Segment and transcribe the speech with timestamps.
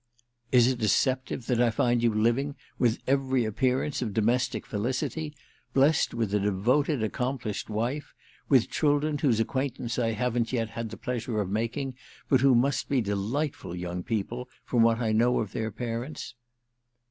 [0.51, 6.33] "Is it deceptive that I find you living with every appearance of domestic felicity—blest with
[6.33, 8.15] a devoted, accomplished wife,
[8.49, 11.97] with children whose acquaintance I haven't yet had the pleasure of making,
[12.29, 16.33] but who must be delightful young people, from what I know of their parents?"